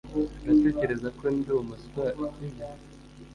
[0.43, 2.05] Uratekereza ko ndi umuswa,
[2.35, 2.65] sibyo?